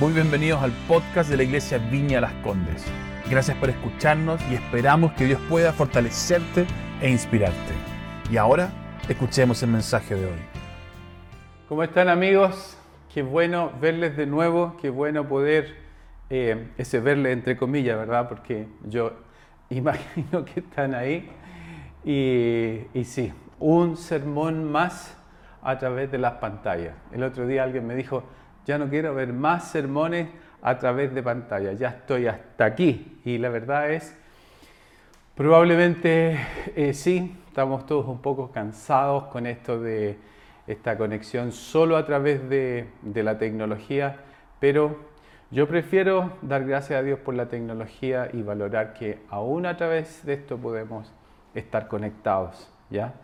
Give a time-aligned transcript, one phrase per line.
[0.00, 2.84] Muy bienvenidos al podcast de la Iglesia Viña Las Condes.
[3.30, 6.66] Gracias por escucharnos y esperamos que Dios pueda fortalecerte
[7.00, 7.72] e inspirarte.
[8.28, 8.70] Y ahora,
[9.08, 10.38] escuchemos el mensaje de hoy.
[11.68, 12.76] ¿Cómo están amigos?
[13.14, 15.76] Qué bueno verles de nuevo, qué bueno poder,
[16.28, 18.28] eh, ese verles entre comillas, ¿verdad?
[18.28, 19.12] Porque yo
[19.70, 21.30] imagino que están ahí.
[22.04, 25.16] Y, y sí, un sermón más
[25.62, 26.96] a través de las pantallas.
[27.12, 28.24] El otro día alguien me dijo,
[28.66, 30.28] ya no quiero ver más sermones
[30.62, 33.20] a través de pantalla, ya estoy hasta aquí.
[33.24, 34.16] Y la verdad es,
[35.34, 36.38] probablemente
[36.74, 40.16] eh, sí, estamos todos un poco cansados con esto de
[40.66, 44.16] esta conexión solo a través de, de la tecnología,
[44.60, 44.98] pero
[45.50, 50.24] yo prefiero dar gracias a Dios por la tecnología y valorar que aún a través
[50.24, 51.12] de esto podemos
[51.54, 53.14] estar conectados, ¿ya?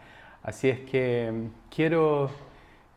[0.43, 2.31] Así es que mm, quiero,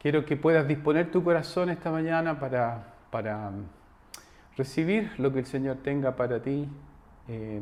[0.03, 3.65] quiero que puedas disponer tu corazón esta mañana para, para mm,
[4.57, 6.67] recibir lo que el Señor tenga para ti.
[7.29, 7.61] Eh,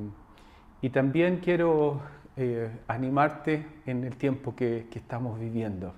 [0.81, 2.01] y también quiero
[2.35, 5.93] eh, animarte en el tiempo que, que estamos viviendo.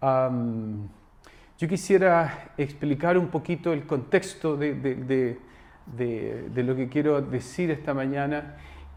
[0.00, 0.86] Um,
[1.58, 5.38] yo quisiera explicar un poquito el contexto de, de,
[5.96, 8.56] de, lo que quiero decir esta mañana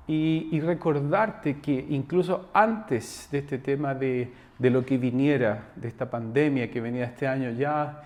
[0.10, 6.10] y, y, recordarte que incluso antes de este tema de, lo que viniera, de esta
[6.10, 8.02] pandemia que venía este año ya,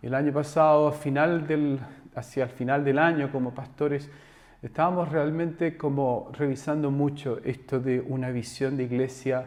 [0.00, 1.80] el año pasado, final del,
[2.14, 4.08] hacia el final del año como pastores,
[4.62, 9.44] estábamos realmente como revisando mucho esto de una visión de iglesia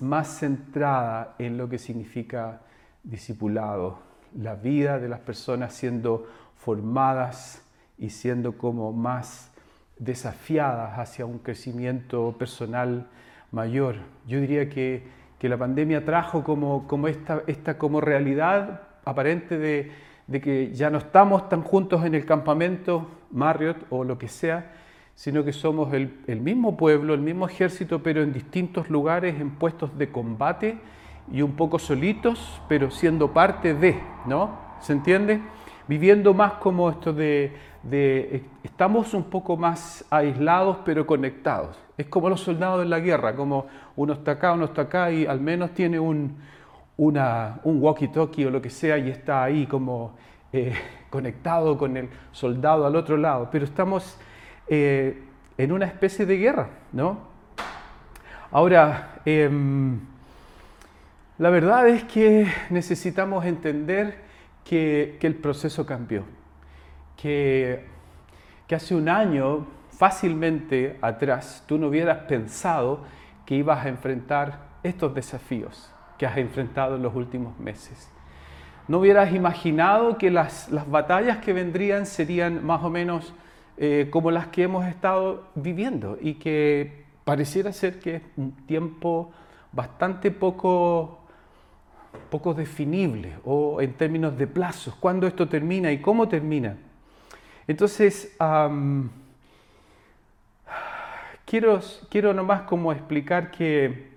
[0.00, 2.62] más centrada en lo que significa
[3.04, 3.98] discipulado,
[4.38, 6.26] la vida de las personas siendo
[6.56, 7.62] formadas
[7.98, 9.52] y siendo como más
[9.98, 13.06] desafiadas hacia un crecimiento personal
[13.50, 13.96] mayor.
[14.26, 15.04] Yo diría que,
[15.38, 19.92] que la pandemia trajo como, como esta, esta, como realidad aparente de,
[20.26, 24.72] de, que ya no estamos tan juntos en el campamento Marriott o lo que sea,
[25.14, 29.50] sino que somos el, el mismo pueblo, el mismo ejército, pero en distintos lugares, en
[29.52, 30.78] puestos de combate
[31.32, 34.58] y un poco solitos, pero siendo parte de, ¿no?
[34.80, 35.40] ¿Se entiende?
[35.88, 37.52] Viviendo más como esto de,
[37.82, 41.78] de, estamos un poco más aislados pero conectados.
[41.96, 45.26] Es como los soldados en la guerra, como uno está acá, uno está acá y
[45.26, 46.36] al menos tiene un,
[46.96, 50.16] un walkie-talkie o lo que sea y está ahí como
[50.52, 50.74] eh,
[51.10, 53.48] conectado con el soldado al otro lado.
[53.50, 54.18] Pero estamos
[54.68, 55.22] eh,
[55.56, 57.36] en una especie de guerra, ¿no?
[58.50, 59.50] Ahora, eh,
[61.38, 64.25] la verdad es que necesitamos entender
[64.68, 66.24] que, el proceso cambió,
[67.16, 67.84] que,
[68.66, 73.04] que hace un año, fácilmente atrás, tú no hubieras pensado
[73.46, 78.10] que ibas a enfrentar estos desafíos que has enfrentado en los últimos meses.
[78.88, 83.34] No hubieras imaginado que las, las batallas que vendrían serían más o menos
[83.78, 89.30] eh, como las que hemos estado viviendo y que pareciera ser que es un tiempo
[89.72, 91.25] bastante poco
[92.18, 96.76] poco definible o en términos de plazos, cuándo esto termina y cómo termina.
[97.66, 98.36] Entonces,
[101.44, 104.10] quiero, quiero nomás como explicar que,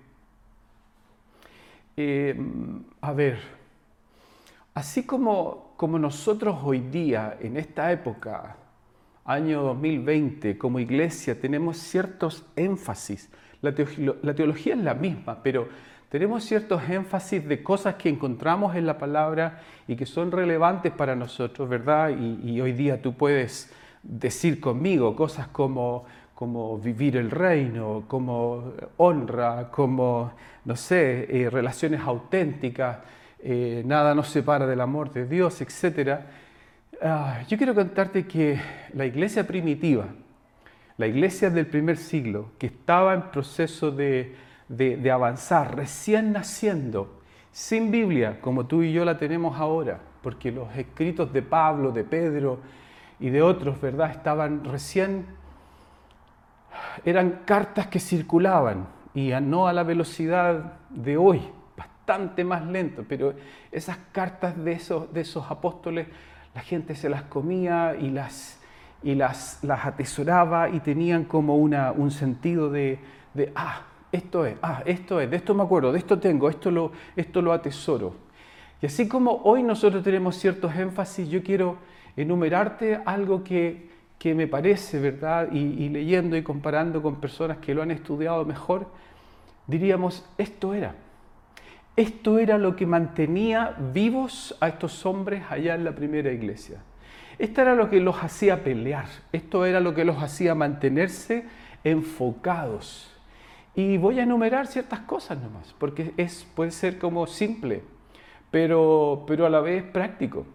[1.96, 2.36] eh,
[3.00, 3.38] a ver,
[4.74, 8.56] así como, como nosotros hoy día, en esta época,
[9.24, 13.30] año 2020, como iglesia, tenemos ciertos énfasis,
[13.62, 15.68] la teología es la misma, pero
[16.10, 21.16] tenemos ciertos énfasis de cosas que encontramos en la palabra y que son relevantes para
[21.16, 22.10] nosotros, ¿verdad?
[22.10, 23.72] Y, y hoy día tú puedes
[24.02, 26.04] decir conmigo cosas como,
[26.34, 30.32] como vivir el reino, como honra, como,
[30.64, 32.98] no sé, eh, relaciones auténticas,
[33.42, 36.20] eh, nada nos separa del amor de Dios, etc.
[37.02, 38.58] Ah, yo quiero contarte que
[38.94, 40.06] la iglesia primitiva,
[40.96, 44.34] la iglesia del primer siglo, que estaba en proceso de
[44.70, 47.20] de, avanzar, recién naciendo,
[47.50, 52.04] sin Biblia, como tú y yo la tenemos ahora, porque los escritos de Pablo, de
[52.04, 52.60] Pedro
[53.18, 54.12] y de otros, ¿verdad?
[54.12, 55.26] Estaban recién,
[57.04, 61.42] eran cartas que circulaban y no a la velocidad de hoy,
[61.76, 63.34] bastante más lento, pero
[63.72, 66.06] esas cartas de esos, de esos apóstoles,
[66.54, 68.60] la gente se las comía y las,
[69.02, 73.00] y las, las atesoraba y tenían como una, un sentido de,
[73.34, 76.70] de, ah, esto es, ah, esto es, de esto me acuerdo, de esto tengo, esto
[76.70, 78.14] lo, esto lo atesoro.
[78.82, 81.76] Y así como hoy nosotros tenemos ciertos énfasis, yo quiero
[82.16, 85.48] enumerarte algo que, que me parece, ¿verdad?
[85.52, 88.88] Y, y, leyendo y comparando con personas que lo han estudiado mejor,
[89.66, 90.94] diríamos, esto era.
[91.96, 96.82] Esto era lo que mantenía vivos a estos hombres allá en la primera iglesia.
[97.38, 101.44] Esto era lo que los hacía pelear, esto era lo que los hacía mantenerse
[101.84, 103.10] enfocados.
[103.74, 107.82] Y voy a enumerar ciertas cosas nomás, porque es, puede ser como simple,
[108.50, 110.46] pero, pero a la vez práctico.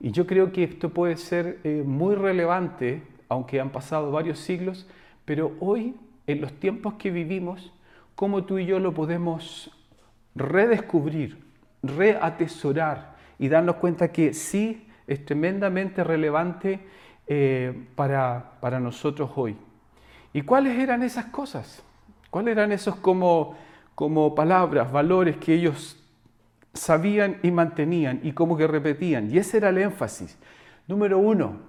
[0.00, 4.86] Y yo creo que esto puede ser eh, muy relevante, aunque han pasado varios siglos,
[5.24, 5.94] pero hoy,
[6.26, 7.72] en los tiempos que vivimos,
[8.14, 9.70] cómo tú y yo lo podemos
[10.34, 11.42] redescubrir,
[11.82, 16.80] reatesorar y darnos cuenta que sí es tremendamente relevante
[17.26, 19.56] eh, para, para nosotros hoy.
[20.32, 21.82] ¿Y cuáles eran esas cosas?
[22.34, 23.54] ¿Cuáles eran esos como,
[23.94, 25.96] como palabras, valores que ellos
[26.72, 29.30] sabían y mantenían y como que repetían?
[29.30, 30.36] Y ese era el énfasis.
[30.88, 31.60] Número uno,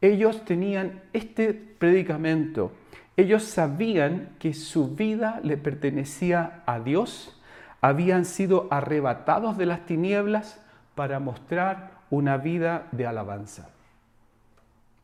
[0.00, 2.72] ellos tenían este predicamento.
[3.16, 7.40] Ellos sabían que su vida le pertenecía a Dios,
[7.80, 10.60] habían sido arrebatados de las tinieblas
[10.96, 13.70] para mostrar una vida de alabanza.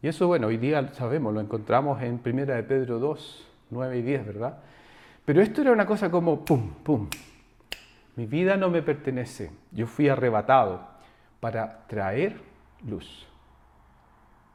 [0.03, 4.03] Y eso, bueno, hoy día sabemos, lo encontramos en 1 de Pedro 2, 9 y
[4.03, 4.59] 10, ¿verdad?
[5.25, 7.09] Pero esto era una cosa como, pum, pum.
[8.17, 9.51] Mi vida no me pertenece.
[9.73, 10.87] Yo fui arrebatado
[11.41, 12.41] para traer
[12.87, 13.27] luz.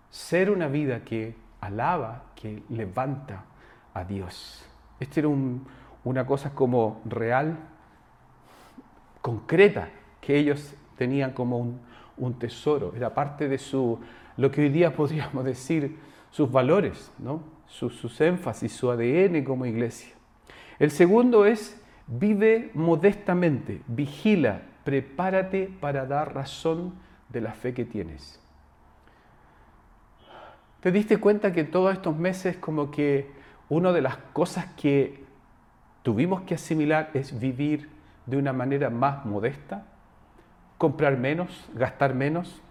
[0.10, 3.45] Ser una vida que alaba, que levanta
[3.94, 4.66] a Dios.
[5.00, 5.30] Esta era
[6.04, 7.57] una cosa como real,
[9.21, 9.89] concreta,
[10.21, 11.80] que ellos tenían como
[12.18, 12.94] un, tesoro.
[12.95, 14.00] Era parte de su,
[14.38, 15.98] lo que hoy día podríamos decir,
[16.31, 17.42] sus valores, ¿no?
[17.66, 20.19] sus, sus énfasis, su ADN como iglesia.
[20.80, 26.94] El segundo es vive modestamente, vigila, prepárate para dar razón
[27.28, 28.40] de la fe que tienes.
[30.80, 33.30] ¿Te diste cuenta que todos estos meses como que
[33.68, 35.26] una de las cosas que
[36.02, 37.90] tuvimos que asimilar es vivir
[38.26, 39.86] de una manera más modesta?
[40.78, 42.62] Comprar menos, gastar menos,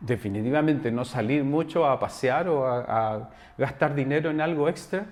[0.00, 2.80] definitivamente no salir mucho a pasear o a,
[3.16, 5.06] a gastar dinero en algo extra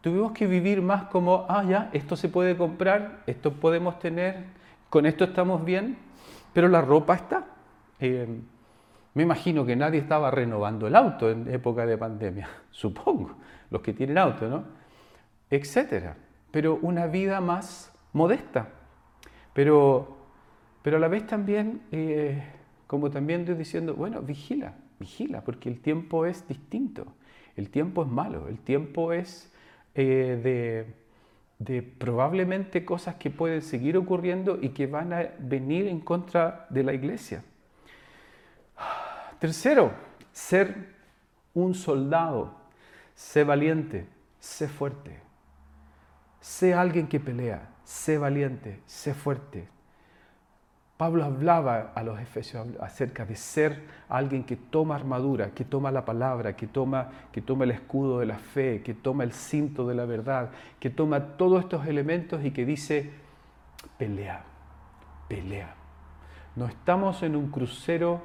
[0.00, 4.44] Tuvimos que vivir más como, ah, ya, esto se puede comprar, esto podemos tener,
[4.88, 5.98] con esto estamos bien,
[6.54, 7.46] pero la ropa está.
[7.98, 8.26] Eh,
[9.12, 13.36] me imagino que nadie estaba renovando el auto en época de pandemia, supongo,
[13.70, 14.64] los que tienen auto, ¿no?
[15.50, 16.16] Etcétera.
[16.50, 18.68] Pero una vida más modesta.
[19.52, 20.16] Pero,
[20.82, 22.42] pero a la vez también, eh,
[22.86, 27.06] como también estoy diciendo, bueno, vigila, vigila, porque el tiempo es distinto.
[27.56, 29.52] El tiempo es malo, el tiempo es
[29.94, 30.94] eh,
[31.58, 36.82] de, probablemente cosas que pueden seguir ocurriendo y que van a venir en contra de
[36.82, 37.44] la iglesia.
[39.38, 39.92] Tercero,
[40.32, 40.94] ser
[41.54, 42.58] un soldado.
[43.14, 44.06] Sé valiente,
[44.38, 45.18] sé fuerte.
[46.40, 49.68] Sé alguien que pelea, sé valiente, sé fuerte.
[51.00, 56.04] Pablo hablaba a los efesios acerca de ser alguien que toma armadura, que toma la
[56.04, 59.94] palabra, que toma, que toma el escudo de la fe, que toma el cinto de
[59.94, 63.12] la verdad, que toma todos estos elementos y que dice,
[63.96, 64.44] pelea,
[65.26, 65.74] pelea.
[66.54, 68.20] No estamos en un crucero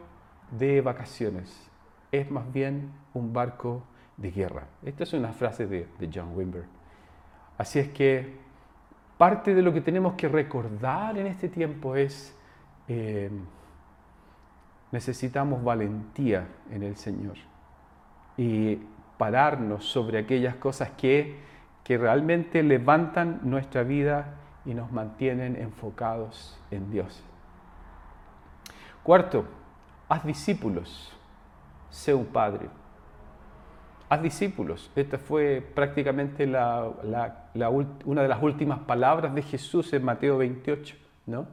[0.51, 1.71] de vacaciones,
[2.11, 3.83] es más bien un barco
[4.17, 4.67] de guerra.
[4.83, 6.65] Esta es una frase de, de John Wimber.
[7.57, 8.35] Así es que
[9.17, 12.34] parte de lo que tenemos que recordar en este tiempo es
[12.87, 13.29] eh,
[14.91, 17.35] necesitamos valentía en el Señor
[18.37, 18.79] y
[19.17, 21.39] pararnos sobre aquellas cosas que,
[21.83, 27.23] que realmente levantan nuestra vida y nos mantienen enfocados en Dios.
[29.03, 29.45] Cuarto,
[30.09, 31.11] haz discípulos,
[31.89, 32.69] sé un padre.
[34.07, 34.91] Haz discípulos.
[34.95, 36.91] Esta fue prácticamente la,
[38.05, 41.47] una de las últimas palabras de Jesús en Mateo 28, ¿no?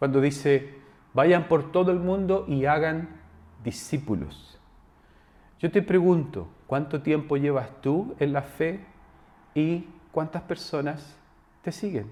[0.00, 0.76] Cuando dice,
[1.12, 3.10] vayan por todo el mundo y hagan
[3.62, 4.58] discípulos.
[5.58, 8.80] Yo te pregunto, ¿cuánto tiempo llevas tú en la fe
[9.54, 11.18] y cuántas personas
[11.60, 12.10] te siguen?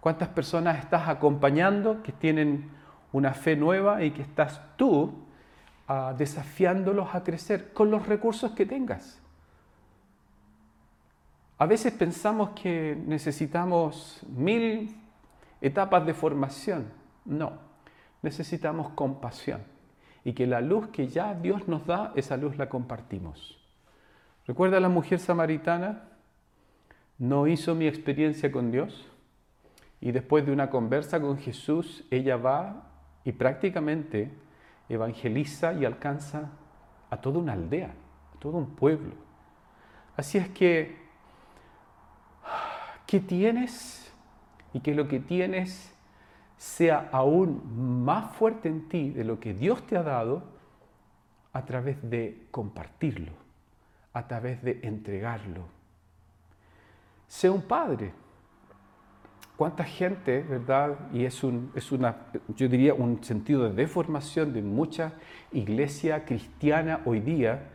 [0.00, 2.68] ¿Cuántas personas estás acompañando que tienen
[3.12, 5.14] una fe nueva y que estás tú
[5.86, 9.22] ah, desafiándolos a crecer con los recursos que tengas?
[11.56, 14.99] A veces pensamos que necesitamos mil
[15.60, 16.92] etapas de formación.
[17.24, 17.58] No,
[18.22, 19.62] necesitamos compasión
[20.24, 23.58] y que la luz que ya Dios nos da, esa luz la compartimos.
[24.46, 26.08] ¿Recuerda la mujer samaritana?
[27.18, 29.08] No hizo mi experiencia con Dios
[30.00, 32.90] y después de una conversa con Jesús, ella va
[33.24, 34.32] y prácticamente
[34.88, 36.50] evangeliza y alcanza
[37.10, 37.92] a toda una aldea,
[38.34, 39.14] a todo un pueblo.
[40.16, 40.96] Así es que,
[43.06, 44.09] ¿qué tienes
[44.72, 45.94] y que lo que tienes
[46.56, 47.62] sea aún
[48.04, 50.42] más fuerte en ti de lo que Dios te ha dado
[51.52, 53.32] a través de compartirlo,
[54.12, 55.64] a través de entregarlo.
[57.26, 58.12] Sea un padre.
[59.56, 60.98] ¿Cuánta gente, verdad?
[61.12, 62.16] Y es, un, es una,
[62.56, 65.12] yo diría, un sentido de deformación de mucha
[65.52, 67.68] iglesia cristiana hoy día,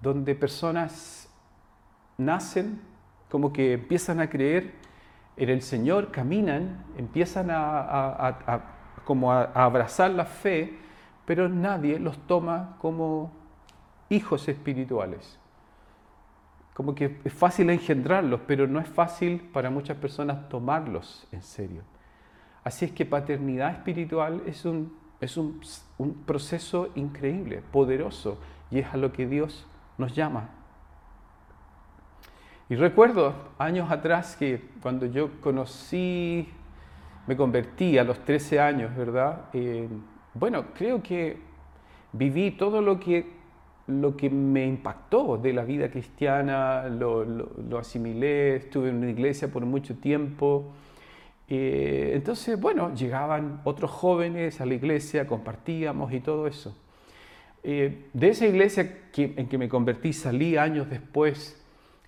[0.00, 1.28] donde personas
[2.18, 2.80] nacen
[3.30, 4.72] como que empiezan a creer
[5.36, 8.60] en el Señor, caminan, empiezan a,
[9.04, 10.78] como a abrazar la fe,
[11.24, 13.32] pero nadie los toma como
[14.08, 15.38] hijos espirituales.
[16.74, 21.82] Como que es fácil engendrarlos, pero no es fácil para muchas personas tomarlos en serio.
[22.64, 25.60] Así es que paternidad espiritual es un, es un,
[25.98, 28.38] un proceso increíble, poderoso,
[28.70, 29.66] y es a lo que Dios
[29.98, 30.50] nos llama
[32.68, 36.48] y recuerdo años atrás que cuando yo conocí,
[37.28, 39.42] me convertí a los 13 años, ¿verdad?
[39.52, 39.88] Eh,
[40.34, 41.38] bueno, creo que
[42.12, 43.26] viví todo lo que,
[43.86, 49.46] lo que me impactó de la vida cristiana, lo, lo, asimilé, estuve en una iglesia
[49.46, 50.72] por mucho tiempo.
[51.48, 56.76] Eh, entonces, bueno, llegaban otros jóvenes a la iglesia, compartíamos y todo eso.
[57.62, 61.62] Eh, de esa iglesia en que me convertí salí años después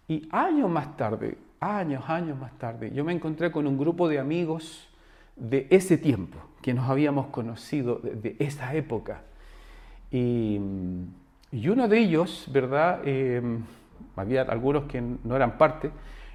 [0.09, 4.19] y años más tarde, años, años más tarde, yo me encontré con un grupo de
[4.19, 4.89] amigos
[5.37, 9.23] de ese tiempo, que nos habíamos conocido de, esa época.
[10.11, 10.59] Y,
[11.53, 13.07] uno de ellos, ¿verdad?
[13.07, 13.63] Em,
[14.17, 15.91] había algunos que no eran parte,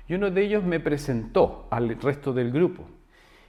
[0.08, 2.84] y uno de ellos me presentó al resto del grupo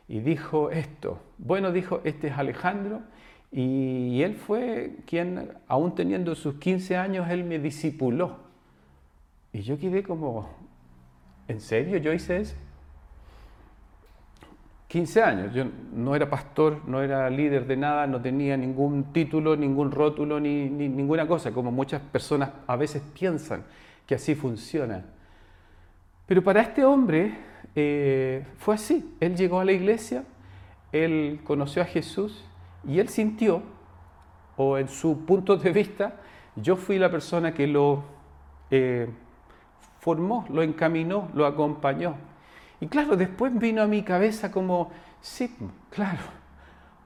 [0.09, 1.19] y dijo esto.
[1.38, 3.02] Bueno, dijo, este es Alejandro,
[3.50, 8.44] y él fue quien, aún teniendo sus 15 años, él me discipuló.
[9.55, 10.49] Y yo quedé como,
[11.47, 12.57] ¿en serio yo hice eso?
[14.89, 19.55] 15 años, yo no era pastor, no era líder de nada, no tenía ningún título,
[19.55, 23.63] ningún rótulo, ni, ninguna cosa, como muchas personas a veces piensan
[24.09, 25.05] que así funciona.
[26.27, 27.35] Pero para este hombre
[27.77, 30.25] eh, fue así, él llegó a la iglesia,
[30.91, 32.45] él conoció a Jesús
[32.85, 33.63] y él sintió,
[34.57, 36.17] o en su punto de vista,
[36.57, 38.03] yo fui la persona que lo...
[38.73, 39.09] Eh,
[40.05, 42.17] formó, lo encaminó, lo acompañó.
[42.79, 44.91] Y claro, después vino a mi cabeza como,
[45.23, 45.57] sí,
[45.89, 46.21] claro.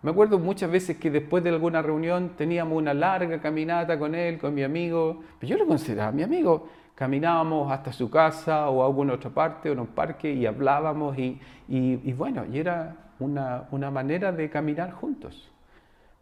[0.02, 4.38] Me acuerdo muchas veces que después de alguna reunión teníamos una larga caminata con él,
[4.38, 5.23] con mi amigo.
[5.38, 6.71] Pero yo lo consideraba mi amigo.
[6.97, 11.17] Caminábamos hasta su casa o a alguna otra parte o en un parque y hablábamos
[11.17, 15.52] y, y, bueno, y era una, una manera de caminar juntos.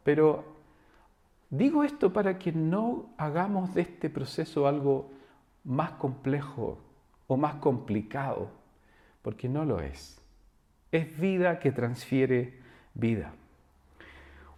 [0.02, 0.44] Pero
[1.48, 5.15] digo esto para que no hagamos de este proceso algo
[5.66, 6.78] más complejo
[7.26, 8.50] o más complicado,
[9.22, 10.18] porque no lo es.
[10.92, 12.60] Es vida que transfiere
[12.94, 13.34] vida.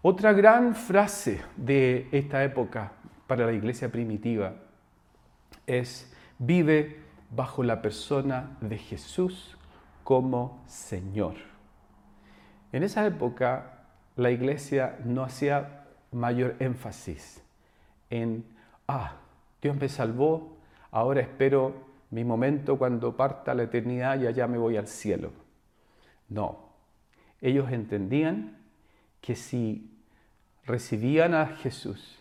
[0.03, 2.93] Otra gran frase de esta época
[3.27, 4.55] para la iglesia primitiva
[5.67, 7.01] es vive
[7.31, 9.57] bajo la persona de Jesús
[10.05, 11.35] como Señor.
[12.71, 17.43] En esa época la iglesia no hacía mayor énfasis
[18.11, 18.45] en,
[18.87, 19.17] ah,
[19.61, 20.58] Dios me salvó,
[20.91, 21.75] ahora espero
[22.11, 25.33] mi momento cuando parta la eternidad y allá me voy al cielo.
[26.29, 26.69] No,
[27.41, 28.57] ellos entendían
[29.21, 29.91] que si
[30.65, 32.19] recibían a Jesús,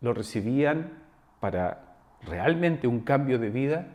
[0.00, 0.92] lo recibían
[1.40, 3.86] para realmente un cambio de vida,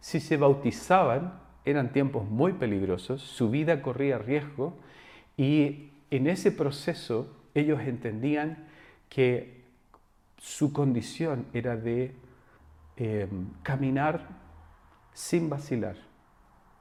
[0.00, 4.76] si se bautizaban, eran tiempos muy peligrosos, su vida corría riesgo
[5.36, 8.66] y en ese proceso ellos entendían
[9.08, 9.64] que
[10.38, 12.14] su condición era de
[13.00, 14.26] Em, caminar
[15.12, 15.94] sin vacilar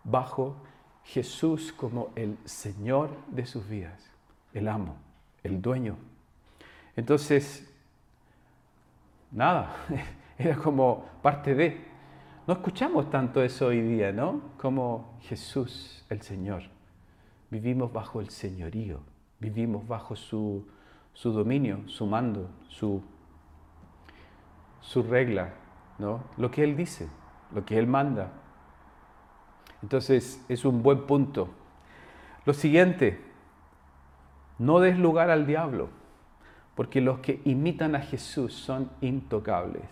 [0.04, 0.56] bajo
[1.04, 4.10] Jesús como el Señor de sus vidas,
[4.52, 4.96] el amo,
[5.44, 5.96] el dueño.
[6.96, 7.72] Entonces,
[9.32, 9.76] nada,
[10.40, 11.86] era como parte de.
[12.48, 14.42] No escuchamos tanto eso hoy día, ¿no?
[14.58, 16.64] Como Jesús, el Señor.
[17.52, 19.02] Vivimos bajo el señorío,
[19.40, 20.68] vivimos bajo su,
[21.14, 23.04] su dominio, su mando, su,
[24.82, 25.54] su regla,
[26.00, 27.08] lo que Él dice,
[27.54, 28.32] lo que Él manda.
[29.82, 31.50] Entonces es un buen punto.
[32.46, 33.22] Lo siguiente,
[34.60, 35.90] no des lugar al diablo,
[36.76, 39.84] porque los que imitan a Jesús son intocables.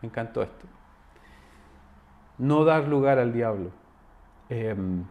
[0.00, 0.66] Me encantó esto.
[2.38, 3.70] No dar lugar al diablo.
[4.48, 5.04] Em,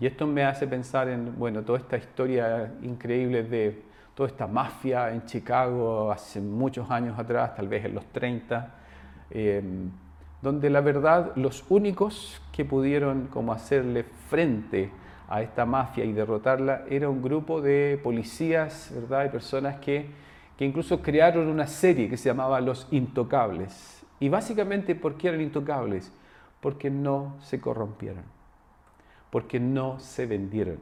[0.00, 3.82] y esto me hace pensar en, bueno, toda esta historia increíble de
[4.14, 8.77] toda esta mafia en Chicago hace muchos años atrás, tal vez en los 30,
[9.30, 9.90] Em,
[10.40, 14.90] donde la verdad los únicos que pudieron como hacerle frente
[15.28, 19.26] a esta mafia y derrotarla era un grupo de policías, ¿verdad?
[19.26, 20.06] Y personas que,
[20.56, 24.04] que incluso crearon una serie que se llamaba Los Intocables.
[24.20, 26.12] Y básicamente, ¿por qué eran intocables?
[26.60, 28.24] Porque no se corrompieron,
[29.30, 30.78] porque no se vendieron,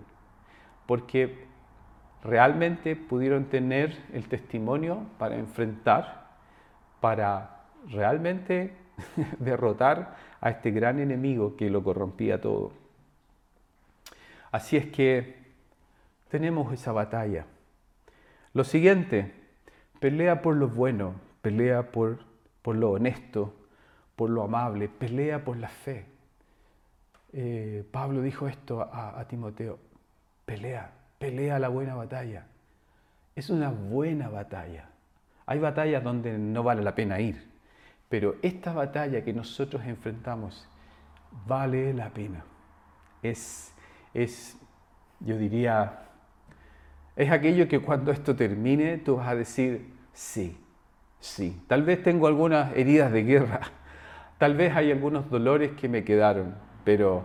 [0.87, 1.47] porque
[2.23, 6.27] realmente pudieron tener el testimonio para enfrentar,
[7.01, 7.56] para
[7.91, 8.73] realmente
[9.39, 12.73] derrotar a este gran enemigo que lo corrompía todo.
[14.51, 15.37] Así es que
[16.29, 17.47] tenemos esa batalla.
[18.53, 19.35] Lo siguiente,
[20.01, 22.21] pelea por lo bueno, pelea por,
[22.63, 23.55] por lo honesto,
[24.15, 26.07] por lo amable, pelea por la fe.
[27.33, 29.79] Eh, Pablo dijo esto a, a Timoteo,
[30.47, 32.47] pelea, pelea la buena batalla.
[33.35, 34.89] Es una buena batalla.
[35.45, 37.47] Hay batallas donde no vale la pena ir,
[38.09, 40.69] pero esta batalla que nosotros enfrentamos
[41.47, 42.45] vale la pena.
[43.23, 43.73] Es,
[44.15, 44.57] es,
[45.21, 46.01] yo diría,
[47.17, 50.57] es aquello que cuando esto termine tú vas a decir, sí,
[51.21, 51.61] sí.
[51.67, 53.61] Tal vez tengo algunas heridas de guerra,
[54.39, 57.25] tal vez hay algunos dolores que me quedaron, pero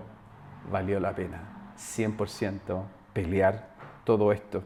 [0.72, 2.84] valió la pena, 100%
[3.14, 3.70] pelear
[4.04, 4.64] todo esto.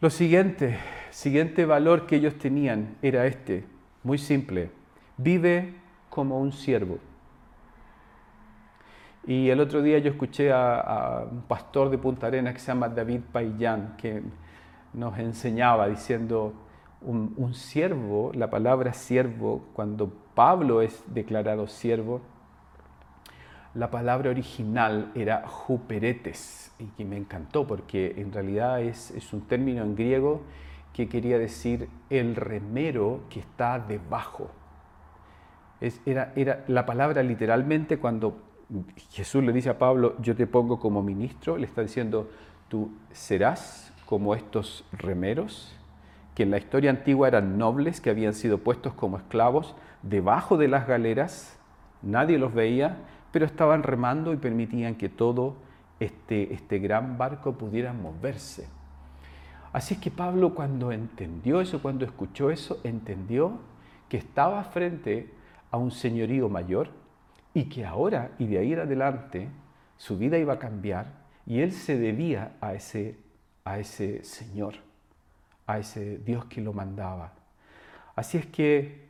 [0.00, 0.78] Lo siguiente,
[1.10, 3.64] siguiente valor que ellos tenían era este,
[4.02, 4.70] muy simple,
[5.16, 5.74] vive
[6.10, 6.98] como un siervo.
[9.26, 12.88] Y el otro día yo escuché a, un pastor de Punta Arenas que se llama
[12.88, 14.22] David Payán, que
[14.92, 16.52] nos enseñaba diciendo,
[17.00, 22.20] un, un siervo, la palabra siervo, cuando Pablo es declarado siervo,
[23.74, 29.42] la palabra original era juperetes, y que me encantó porque en realidad es, es un
[29.42, 30.42] término en griego
[30.92, 34.50] que quería decir el remero que está debajo.
[36.06, 38.36] Era la palabra literalmente cuando
[39.10, 42.30] Jesús le dice a Pablo, yo te pongo como ministro, le está diciendo,
[42.68, 45.76] tú serás como estos remeros,
[46.34, 50.68] que en la historia antigua eran nobles, que habían sido puestos como esclavos debajo de
[50.68, 51.58] las galeras,
[52.00, 52.98] nadie los veía,
[53.30, 55.56] pero estaban remando y permitían que todo
[56.00, 58.68] este, este gran barco pudiera moverse.
[59.72, 63.58] Así es que Pablo cuando entendió eso, cuando escuchó eso, entendió
[64.08, 65.32] que estaba frente
[65.70, 66.90] a un señorío mayor
[67.54, 69.48] y que ahora y de ahí en adelante
[69.96, 71.06] su vida iba a cambiar
[71.46, 73.16] y él se debía a ese,
[73.64, 74.74] a ese Señor,
[75.66, 77.32] a ese Dios que lo mandaba.
[78.14, 79.08] Así es que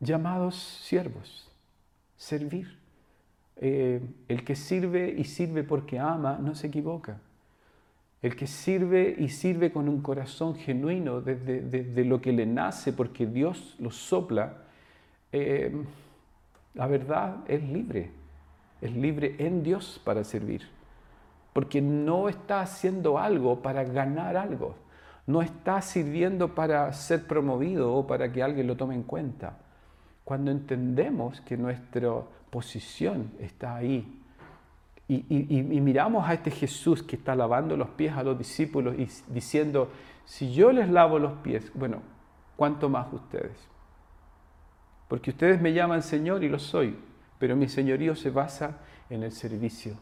[0.00, 1.50] llamados siervos,
[2.16, 2.78] servir.
[3.56, 7.20] Eh, el que sirve y sirve porque ama no se equivoca.
[8.24, 13.26] El que sirve y sirve con un corazón genuino desde, lo que le nace porque
[13.26, 14.62] Dios lo sopla,
[15.30, 15.70] eh,
[16.72, 18.12] la verdad es libre.
[18.80, 20.62] Es libre en Dios para servir.
[21.52, 24.74] Porque no está haciendo algo para ganar algo.
[25.26, 29.58] No está sirviendo para ser promovido o para que alguien lo tome en cuenta
[30.24, 34.23] cuando entendemos que nuestra posición está ahí
[35.06, 35.20] y,
[35.80, 39.90] miramos a este Jesús que está lavando los pies a los discípulos y diciendo,
[40.24, 42.00] si yo les lavo los pies, bueno,
[42.56, 43.68] ¿cuánto más ustedes?
[45.08, 46.98] Porque ustedes me llaman Señor y lo soy,
[47.38, 48.78] pero mi señorío se basa
[49.10, 49.94] en el servicio.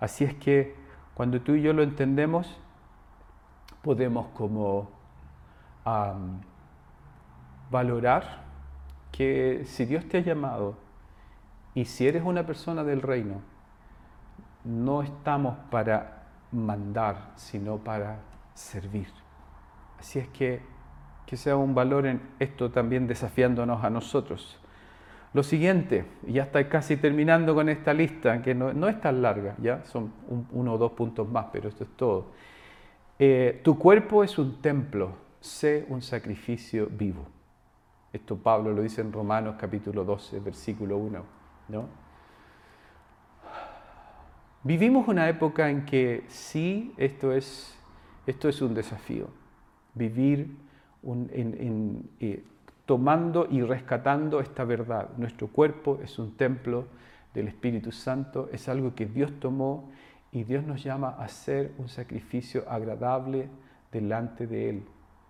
[0.00, 0.74] Así es que
[1.14, 2.54] cuando tú y yo lo entendemos,
[3.82, 4.90] podemos como
[7.70, 8.44] valorar
[9.12, 10.76] que si Dios te ha llamado
[11.74, 13.40] y si eres una persona del reino,
[14.66, 18.18] no estamos para mandar, sino para
[18.54, 19.08] servir.
[19.98, 20.76] Así es que
[21.26, 24.58] que sea un valor en esto también desafiándonos a nosotros.
[25.34, 29.56] Lo siguiente, y ya está casi terminando con esta lista, que no, es tan larga,
[29.60, 30.12] ya son
[30.52, 32.26] uno o dos puntos más, pero esto es todo.
[33.18, 37.26] Eh, tu cuerpo es un templo, sé un sacrificio vivo.
[38.12, 41.22] Esto Pablo lo dice en Romanos capítulo 12, versículo 1.
[41.68, 42.05] ¿no?
[44.66, 47.72] Vivimos una época en que sí, esto es,
[48.26, 49.28] esto es un desafío.
[49.94, 50.56] Vivir
[51.04, 52.44] eh,
[52.84, 55.10] tomando y rescatando esta verdad.
[55.18, 56.86] Nuestro cuerpo es un templo
[57.32, 59.88] del Espíritu Santo, es algo que Dios tomó
[60.32, 63.48] y Dios nos llama a hacer un sacrificio agradable
[63.92, 64.82] delante de Él.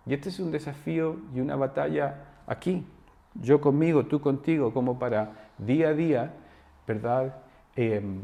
[0.06, 2.86] Y este es un desafío y una batalla aquí,
[3.34, 6.32] yo conmigo, tú contigo, como para día a día,
[6.86, 7.36] ¿verdad?
[7.74, 8.22] Em,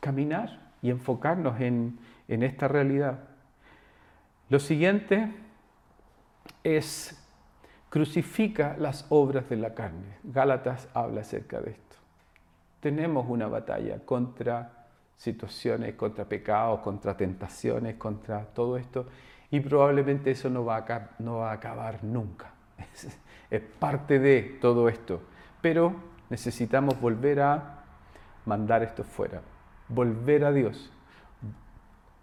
[0.00, 3.20] caminar y enfocarnos en, en esta realidad.
[4.48, 5.32] Lo siguiente
[6.64, 7.24] es
[7.90, 10.18] crucifica las obras de la carne.
[10.24, 11.96] Gálatas habla acerca de esto.
[12.80, 19.06] tenemos una batalla contra situaciones, contra pecados, contra tentaciones, contra todo esto,
[19.50, 22.52] y probablemente eso no va a, no va a acabar nunca.
[22.78, 23.18] Es,
[23.50, 25.20] es parte de todo esto,
[25.60, 25.94] pero
[26.30, 27.84] necesitamos volver a
[28.44, 29.40] mandar esto fuera,
[29.88, 30.90] volver a Dios,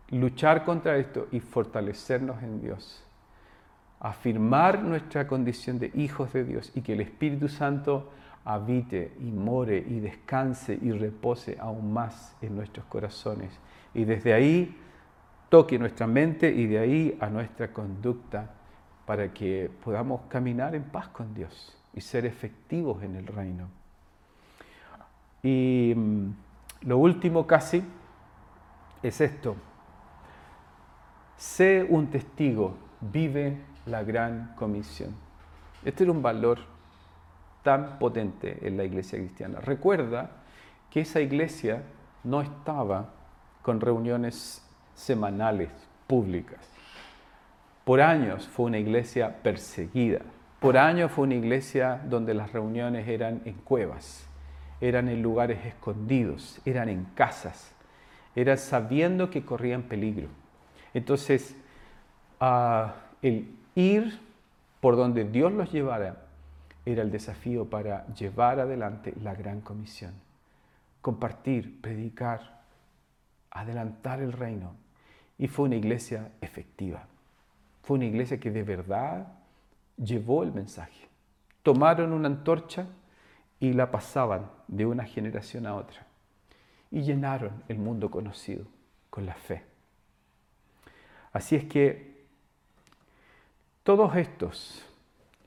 [0.09, 3.05] luchar contra esto y fortalecernos en Dios
[3.99, 8.11] afirmar nuestra condición de hijos de Dios y que el Espíritu Santo
[8.43, 13.51] habite y more y descanse y repose aún más en nuestros corazones.
[13.95, 14.77] Y desde ahí
[15.49, 18.53] toque nuestra mente y de ahí a nuestra conducta
[19.07, 23.69] para que podamos caminar en paz con Dios y ser efectivos en el reino.
[25.41, 26.29] Y mm,
[26.85, 27.83] lo último casi
[29.03, 29.55] es esto.
[31.37, 35.13] Sé un testigo, vive la gran comisión.
[35.83, 36.59] Este era un valor
[37.63, 39.59] tan potente en la iglesia cristiana.
[39.59, 40.31] Recuerda
[40.89, 41.83] que esa iglesia
[42.23, 43.09] no estaba
[43.61, 45.69] con reuniones semanales
[46.07, 46.69] públicas.
[47.83, 50.21] Por años fue una iglesia perseguida.
[50.59, 54.24] Por años fue una iglesia donde las reuniones eran en cuevas,
[54.81, 57.73] eran en lugares escondidos, eran en casas,
[58.35, 60.27] eran sabiendo que corrían peligro.
[60.93, 61.55] Entonces,
[62.41, 62.89] uh,
[63.21, 64.19] el Ir
[64.79, 66.23] por donde Dios los llevara
[66.85, 70.13] era el desafío para llevar adelante la gran comisión.
[71.01, 72.61] Compartir, predicar,
[73.51, 74.75] adelantar el reino.
[75.37, 77.05] Y fue una iglesia efectiva.
[77.83, 79.27] Fue una iglesia que de verdad
[79.97, 81.09] llevó el mensaje.
[81.63, 82.87] Tomaron una antorcha
[83.59, 86.05] y la pasaban de una generación a otra.
[86.91, 88.65] Y llenaron el mundo conocido
[89.09, 89.63] con la fe.
[91.31, 92.15] Así es que
[93.83, 94.85] todos estos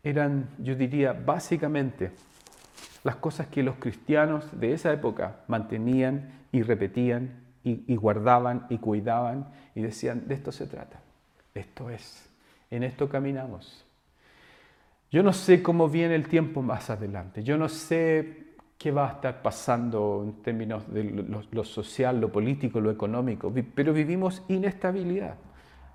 [0.03, 2.13] eran, yo diría, básicamente
[3.05, 9.49] las cosas que los cristianos de esa época mantenían y repetían y, guardaban y cuidaban
[9.75, 11.01] y decían, de esto se trata,
[11.55, 12.31] esto es,
[12.71, 13.85] en esto caminamos.
[15.11, 19.13] Yo no sé cómo viene el tiempo más adelante, yo no sé qué va a
[19.15, 21.05] estar pasando en términos de
[21.51, 25.37] lo social, lo político, lo económico, pero vivimos inestabilidad.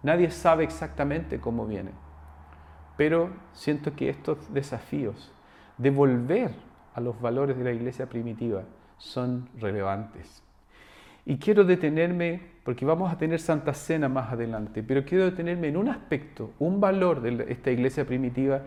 [0.03, 1.91] Nadie sabe exactamente cómo viene.
[2.97, 5.31] Pero siento que estos desafíos
[5.77, 6.51] de volver
[6.93, 8.63] a los valores de la iglesia primitiva
[8.97, 10.43] son relevantes.
[11.25, 15.77] Y quiero detenerme, porque vamos a tener Santa Cena más adelante, pero quiero detenerme en
[15.77, 18.61] un aspecto, un valor de esta iglesia primitiva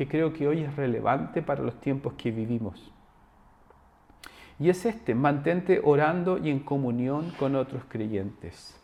[0.00, 2.90] que creo que hoy es relevante para los tiempos que vivimos.
[4.58, 8.74] Y es este, mantente orando y en comunión con otros creyentes.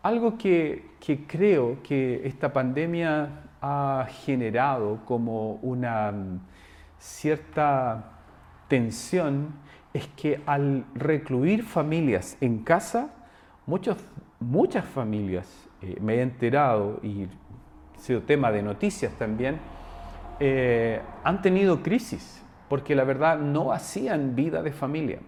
[0.00, 0.92] Algo que,
[1.26, 6.40] creo que esta pandemia ha generado como una mm,
[7.00, 8.12] cierta
[8.68, 9.56] tensión
[9.92, 13.10] es que al recluir familias en casa,
[13.66, 15.48] muchas familias,
[15.82, 17.26] eh, me he enterado y
[18.04, 19.58] sido tema de noticias también,
[20.40, 25.18] eh, han tenido crisis porque la verdad no hacían vida de familia.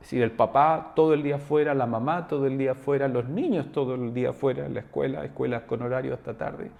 [0.00, 3.28] Es decir, el papá todo el día fuera, la mamá todo el día fuera, los
[3.28, 6.70] niños todo el día fuera la escuela, escuelas con horario hasta tarde.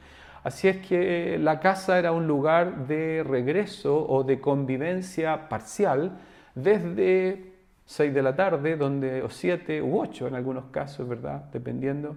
[0.42, 6.18] Así es que la casa era un lugar de regreso o de convivencia parcial
[6.54, 7.54] desde
[7.86, 11.44] 6 de la tarde, donde, o 7 u 8 en algunos casos, ¿verdad?
[11.52, 12.16] Dependiendo.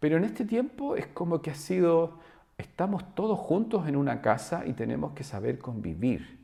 [0.00, 2.18] Pero en este tiempo es como que ha sido,
[2.58, 6.38] estamos todos juntos en una casa y tenemos que saber convivir.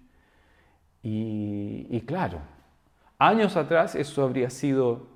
[1.04, 2.38] Y, claro,
[3.22, 5.06] Años atrás eso habría sido,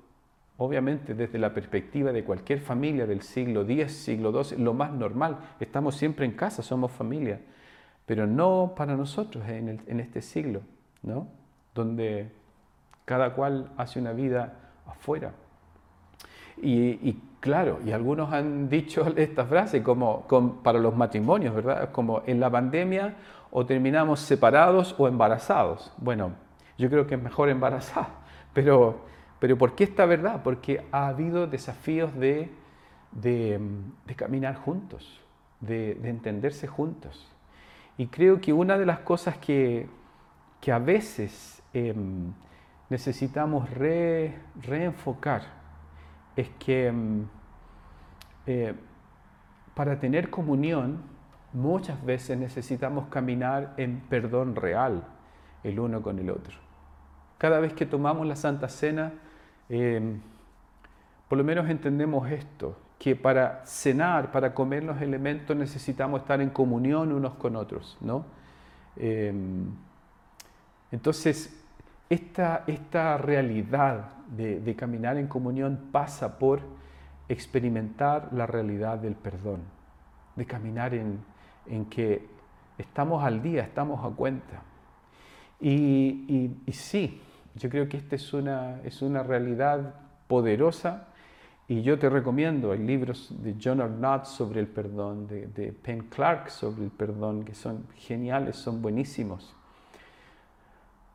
[0.55, 5.39] obviamente desde la perspectiva de cualquier familia del siglo X, siglo XII, lo más normal.
[5.59, 7.41] Estamos siempre en casa, somos familia,
[8.05, 10.61] pero no para nosotros en, este siglo,
[11.03, 11.27] ¿no?
[11.75, 12.31] donde
[13.03, 14.53] cada cual hace una vida
[14.85, 15.33] afuera.
[16.61, 20.27] Y, claro, y algunos han dicho esta frase como,
[20.63, 21.91] para los matrimonios, ¿verdad?
[21.91, 23.15] Como en la pandemia
[23.51, 25.93] o terminamos separados o embarazados.
[25.97, 26.31] Bueno,
[26.77, 28.09] yo creo que es mejor embarazada.
[28.53, 29.01] Pero,
[29.39, 30.41] pero ¿por qué esta verdad?
[30.43, 32.49] Porque ha habido desafíos de,
[33.11, 33.59] de,
[34.15, 35.21] caminar juntos,
[35.61, 37.31] de, entenderse juntos.
[37.99, 39.87] Y creo que una de las cosas que,
[40.59, 42.33] que a veces em,
[42.89, 45.56] necesitamos reenfocar
[46.37, 47.25] es que em,
[48.45, 48.73] eh,
[49.73, 51.01] para tener comunión
[51.51, 55.03] muchas veces necesitamos caminar en perdón real
[55.63, 56.55] el uno con el otro.
[57.37, 59.13] Cada vez que tomamos la Santa Cena,
[59.67, 60.21] em,
[61.27, 66.49] por lo menos entendemos esto, que para cenar, para comer los elementos necesitamos estar en
[66.49, 68.25] comunión unos con otros, ¿no?
[68.95, 69.71] Em,
[70.91, 71.66] entonces,
[72.09, 76.61] esta, esta realidad de, caminar en comunión pasa por
[77.29, 79.61] experimentar la realidad del perdón,
[80.35, 81.19] de caminar en,
[81.89, 82.25] que
[82.77, 84.61] estamos al día, estamos a cuenta.
[85.59, 87.21] Y, sí,
[87.55, 89.95] yo creo que esta es una, es una realidad
[90.27, 91.07] poderosa
[91.67, 96.03] y yo te recomiendo, hay libros de John Arnott sobre el perdón, de, de Penn
[96.03, 99.56] Clark sobre el perdón, que son geniales, son buenísimos.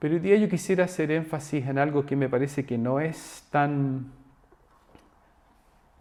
[0.03, 3.47] Pero hoy día yo quisiera hacer énfasis en algo que me parece que no es
[3.53, 4.11] tan,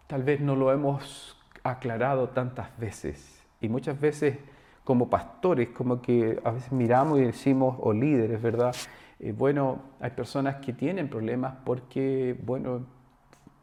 [0.08, 3.44] tal vez no lo hemos aclarado tantas veces.
[3.60, 4.38] Y muchas veces
[4.82, 8.74] como pastores, como que a veces miramos y decimos, o líderes, ¿verdad?
[9.20, 12.84] Eh, bueno, hay personas que tienen problemas porque, bueno,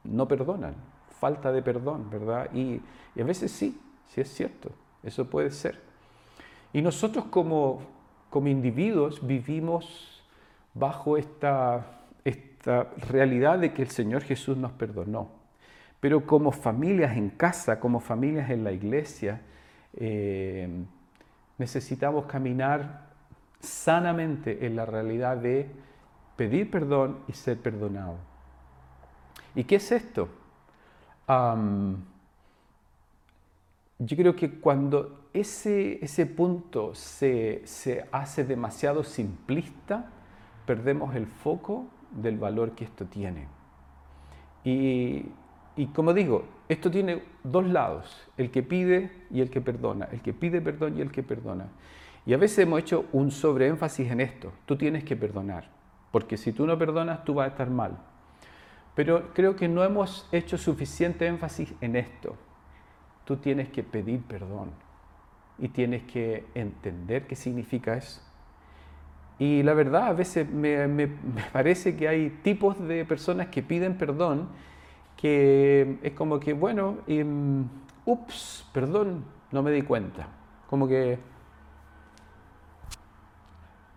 [0.05, 0.73] no perdonan,
[1.19, 2.49] falta de perdón, ¿verdad?
[2.53, 2.81] Y,
[3.19, 4.71] a veces sí, sí es cierto,
[5.03, 5.81] eso puede ser.
[6.71, 7.81] Y nosotros como,
[8.29, 10.15] como individuos vivimos
[10.73, 11.85] bajo esta,
[12.23, 15.29] esta realidad de que el Señor Jesús nos perdonó.
[15.99, 19.41] Pero como familias en casa, como familias en la iglesia,
[19.93, 20.85] eh,
[21.57, 23.09] necesitamos caminar
[23.59, 25.69] sanamente en la realidad de
[26.35, 28.15] pedir perdón y ser perdonado.
[29.55, 30.29] ¿Y qué es esto?
[33.99, 37.63] yo creo que cuando ese, ese punto se,
[38.11, 40.09] hace demasiado simplista,
[40.69, 43.47] perdemos el foco del valor que esto tiene.
[44.63, 45.25] Y,
[45.95, 50.31] como digo, esto tiene dos lados, el que pide y el que perdona, el que
[50.31, 51.69] pide perdón y el que perdona.
[52.23, 55.71] Y a veces hemos hecho un sobreénfasis en esto, tú tienes que perdonar,
[56.11, 57.97] porque si tú no perdonas, tú vas a estar mal.
[58.93, 62.35] Pero creo que no hemos hecho suficiente énfasis en esto.
[63.25, 64.69] Tú tienes que pedir perdón
[65.57, 68.21] y tienes que entender qué significa eso.
[69.39, 71.07] Y la verdad, a veces me,
[71.53, 74.49] parece que hay tipos de personas que piden perdón
[75.15, 77.61] que es como que, bueno, mm,
[78.05, 80.27] ups, perdón, no me di cuenta.
[80.69, 81.19] Como que,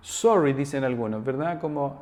[0.00, 1.61] sorry, dicen algunos, ¿verdad?
[1.61, 2.00] Como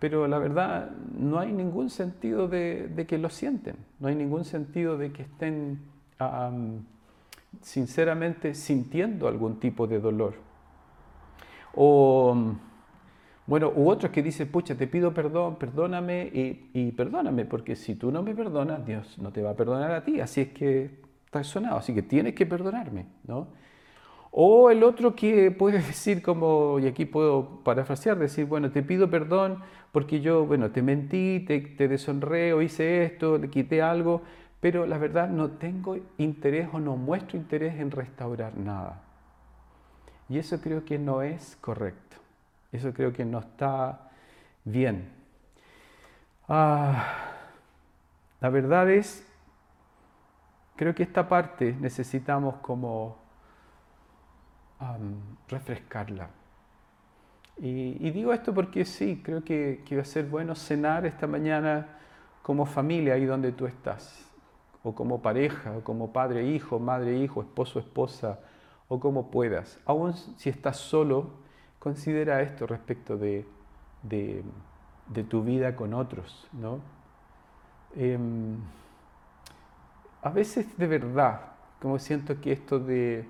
[0.00, 4.96] pero la verdad no hay ningún sentido de, que lo sienten, no hay ningún sentido
[4.96, 5.78] de que estén
[7.60, 10.34] sinceramente sintiendo algún tipo de dolor.
[11.74, 12.36] O,
[13.46, 17.96] bueno, u otros que dicen, pucha, te pido perdón, perdóname y, y, perdóname, porque si
[17.96, 20.90] tú no me perdonas, Dios no te va a perdonar a ti, así es que
[21.24, 23.48] estás sonado, así que tienes que perdonarme, ¿no?
[24.30, 29.10] O el otro que puede decir como, y aquí puedo parafrasear, decir, bueno, te pido
[29.10, 29.58] perdón
[29.92, 34.22] porque yo, bueno, te mentí, te, te deshonré o hice esto, le quité algo,
[34.60, 39.02] pero la verdad no tengo interés o no muestro interés en restaurar nada.
[40.30, 42.16] Y eso creo que no es correcto.
[42.70, 44.10] Eso creo que no está
[44.64, 45.10] bien.
[46.48, 47.32] Ah,
[48.40, 49.26] la verdad es,
[50.76, 53.18] creo que esta parte necesitamos como
[55.48, 56.30] refrescarla.
[57.58, 61.98] Y, digo esto porque sí, creo que, que va a ser bueno cenar esta mañana
[62.42, 64.24] como familia ahí donde tú estás,
[64.84, 68.38] o como pareja, o como padre, hijo, madre, hijo, esposo, esposa,
[68.90, 69.80] o como puedas.
[69.86, 71.30] Aún si estás solo,
[71.78, 73.46] considera esto respecto de,
[74.02, 74.44] de,
[75.24, 76.46] tu vida con otros.
[76.52, 76.80] ¿no?
[77.96, 78.58] Em,
[80.20, 83.26] a veces de verdad, como siento que esto de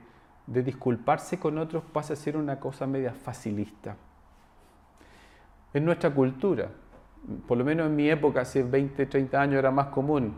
[0.50, 3.96] de disculparse con otros pasa a ser una cosa media facilista.
[5.72, 6.70] En nuestra cultura,
[7.46, 10.34] por lo menos en mi época, hace 20, 30 años era más común,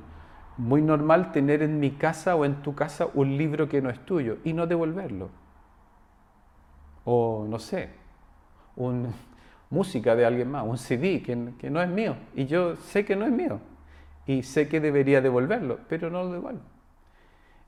[0.56, 4.04] muy normal tener en mi casa o en tu casa un libro que no es
[4.04, 5.30] tuyo y no devolverlo.
[7.04, 7.90] O no sé,
[8.76, 9.10] una
[9.70, 13.16] música de alguien más, un CD que, que no es mío y yo sé que
[13.16, 13.60] no es mío
[14.26, 16.62] y sé que debería devolverlo, pero no lo devuelvo.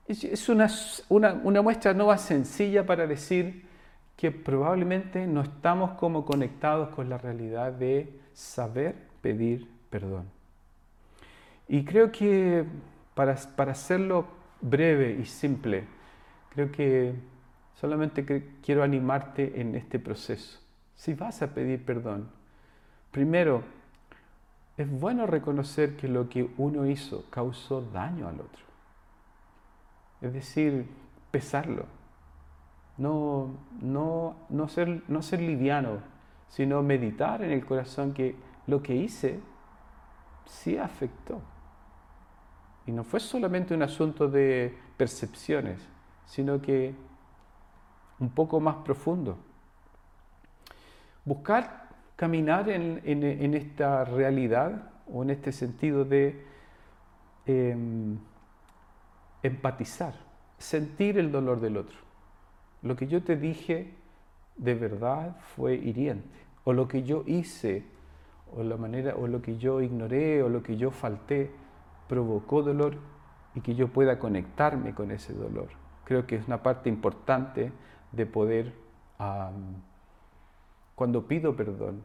[0.07, 0.67] Es una,
[1.09, 3.65] una, muestra no más sencilla para decir
[4.15, 10.34] que probablemente no estamos como conectados con la realidad de saber pedir perdón.
[11.67, 12.65] Y creo que
[13.13, 14.27] para, para hacerlo
[14.61, 15.85] breve y simple,
[16.49, 17.15] creo que
[17.73, 18.25] solamente
[18.63, 20.59] quiero animarte en este proceso.
[20.95, 22.29] Si vas a pedir perdón,
[23.11, 23.63] primero,
[24.77, 28.63] es bueno reconocer que lo que uno hizo causó daño al otro.
[30.21, 30.87] Es decir,
[31.31, 31.85] pesarlo.
[32.97, 35.99] No, no, no, ser, no ser liviano,
[36.47, 38.35] sino meditar en el corazón que
[38.67, 39.39] lo que hice
[40.45, 41.41] sí afectó.
[42.85, 45.79] Y no fue solamente un asunto de percepciones,
[46.25, 46.93] sino que
[48.19, 49.37] un poco más profundo.
[51.23, 56.45] Buscar caminar en, esta realidad o en este sentido de
[57.45, 58.17] em,
[59.43, 60.13] empatizar,
[60.57, 61.97] sentir el dolor del otro.
[62.83, 63.93] Lo que yo te dije
[64.57, 67.83] de verdad fue hiriente, o lo que yo hice,
[68.55, 71.51] o la manera, o lo que yo ignoré, o lo que yo falté,
[72.07, 72.97] provocó dolor
[73.53, 75.69] y que yo pueda conectarme con ese dolor.
[76.03, 77.71] Creo que es una parte importante
[78.11, 78.73] de poder
[80.95, 82.03] cuando pido perdón,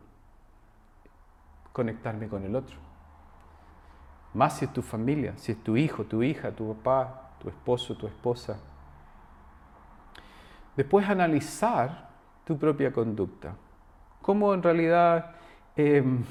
[1.72, 2.76] conectarme con el otro.
[4.34, 7.96] Más si es tu familia, si es tu hijo, tu hija, tu papá, tu esposo,
[7.96, 8.58] tu esposa.
[10.76, 12.10] Después analizar
[12.44, 13.54] tu propia conducta.
[14.22, 15.34] ¿Cómo en realidad
[15.76, 16.22] em,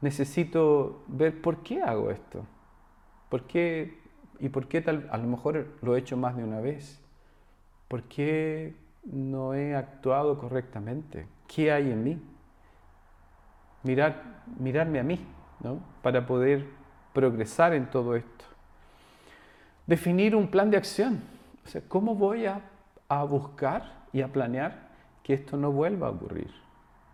[0.00, 2.44] necesito ver por qué hago esto?
[3.30, 3.98] ¿Por qué?
[4.40, 7.00] ¿Y por qué tal, a lo mejor lo he hecho más de una vez?
[7.88, 11.26] ¿Por qué no he actuado correctamente?
[11.46, 12.22] ¿Qué hay en mí?
[13.82, 15.18] Mirar, mirarme a mí,
[15.60, 15.80] ¿no?
[16.02, 16.66] Para poder
[17.12, 18.44] progresar en todo esto.
[19.86, 21.20] Definir un plan de acción.
[21.64, 22.62] O sea, ¿cómo voy a,
[23.08, 24.90] a buscar y a planear
[25.22, 26.50] que esto no vuelva a ocurrir?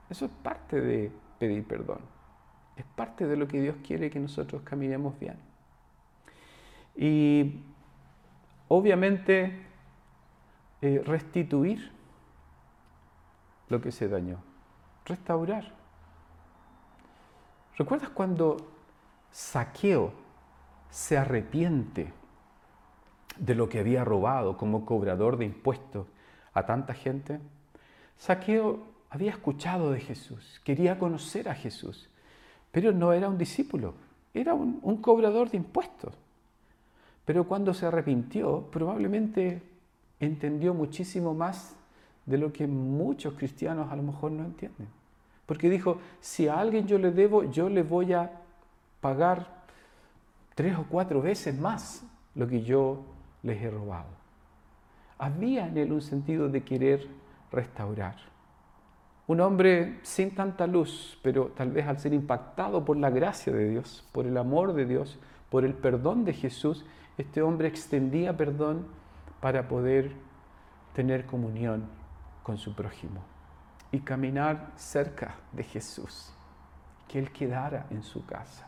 [0.08, 2.00] Eso es parte de pedir perdón.
[2.76, 5.36] Es parte de lo que Dios quiere que nosotros caminemos bien.
[6.96, 7.60] Y
[8.68, 9.66] obviamente
[10.80, 11.90] eh, restituir
[13.68, 14.38] lo que se dañó,
[15.04, 15.72] restaurar.
[17.76, 18.56] ¿Recuerdas cuando
[19.30, 20.12] Saqueo
[20.90, 22.12] se arrepiente
[23.38, 26.06] de lo que había robado como cobrador de impuestos
[26.54, 27.40] a tanta gente?
[28.16, 32.08] Saqueo había escuchado de Jesús, quería conocer a Jesús,
[32.72, 33.94] pero no era un discípulo,
[34.32, 36.14] era un cobrador de impuestos.
[37.26, 39.60] Pero cuando se arrepintió, probablemente
[40.20, 41.76] entendió muchísimo más
[42.24, 44.88] de lo que muchos cristianos a lo mejor no entienden.
[45.44, 48.30] Porque dijo, si a alguien yo le debo, yo le voy a
[49.00, 49.64] pagar
[50.54, 53.02] tres o cuatro veces más lo que yo
[53.42, 54.08] les he robado.
[55.18, 57.06] Había en él un sentido de querer
[57.50, 58.16] restaurar.
[59.26, 63.70] Un hombre sin tanta luz, pero tal vez al ser impactado por la gracia de
[63.70, 65.18] Dios, por el amor de Dios,
[65.50, 66.84] por el perdón de Jesús,
[67.18, 68.86] este hombre extendía perdón
[69.40, 70.12] para poder
[70.92, 71.84] tener comunión
[72.42, 73.22] con su prójimo
[73.92, 76.32] y caminar cerca de Jesús,
[77.08, 78.66] que Él quedara en su casa.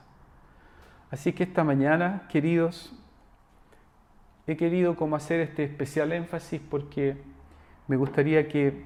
[1.11, 2.93] Así que esta mañana, queridos,
[4.47, 7.17] he querido como hacer este especial énfasis porque
[7.87, 8.85] me gustaría que,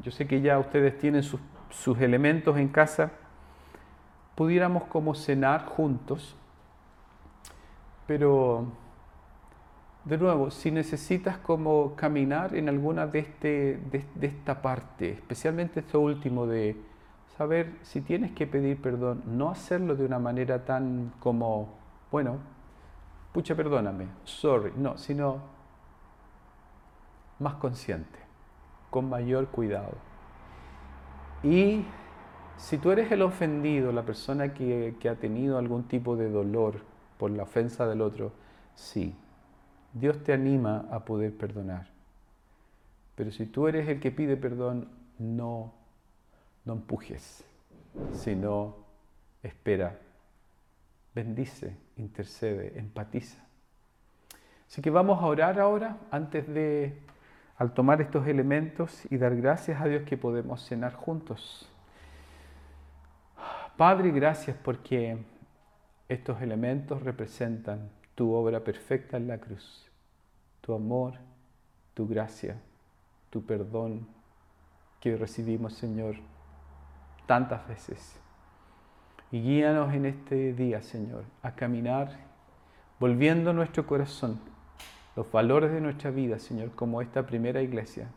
[0.00, 3.12] yo sé que ya ustedes tienen sus, sus elementos en casa,
[4.34, 6.36] pudiéramos como cenar juntos,
[8.06, 8.66] pero
[10.04, 16.00] de nuevo, si necesitas como caminar en alguna de, este, de, esta parte, especialmente esto
[16.00, 16.76] último de
[17.36, 21.68] saber si tienes que pedir perdón, no hacerlo de una manera tan como,
[22.10, 22.38] bueno,
[23.32, 25.40] pucha, perdóname, sorry, no, sino
[27.38, 28.18] más consciente,
[28.90, 29.94] con mayor cuidado.
[31.44, 31.84] Y
[32.56, 36.80] si tú eres el ofendido, la persona que, que ha tenido algún tipo de dolor
[37.18, 38.32] por la ofensa del otro,
[38.74, 39.14] sí,
[39.92, 41.88] Dios te anima a poder perdonar.
[43.14, 45.72] Pero si tú eres el que pide perdón, no,
[46.64, 47.44] no empujes,
[48.12, 48.76] sino
[49.42, 49.98] espera,
[51.14, 53.38] bendice, intercede, empatiza.
[54.66, 56.98] Así que vamos a orar ahora antes de,
[57.58, 61.68] al tomar estos elementos y dar gracias a Dios que podemos cenar juntos.
[63.76, 65.18] Padre, gracias porque
[66.08, 69.90] estos elementos representan tu obra perfecta en la cruz,
[70.60, 71.14] tu amor,
[71.94, 72.60] tu gracia,
[73.30, 74.06] tu perdón
[75.00, 76.16] que recibimos, Señor,
[77.26, 78.18] tantas veces.
[79.30, 82.32] Y guíanos en este día, Señor, a caminar
[83.00, 84.38] volviendo nuestro corazón
[85.16, 88.08] los valores de nuestra vida, Señor, como esta primera iglesia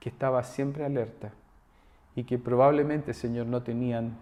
[0.00, 1.32] que estaba siempre alerta
[2.14, 4.16] y que probablemente, Señor, no tenían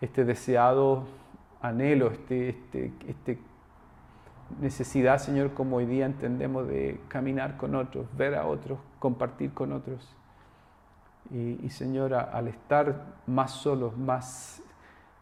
[0.00, 1.04] este deseado
[1.60, 3.38] anhelo, este, este, este
[4.60, 9.72] necesidad, Señor, como hoy día entendemos de caminar con otros, ver a otros, compartir con
[9.72, 10.16] otros.
[11.30, 14.62] Y, Señor, al estar más solos, más,